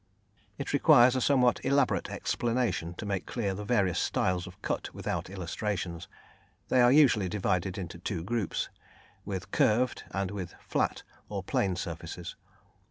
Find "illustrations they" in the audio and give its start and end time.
5.29-6.81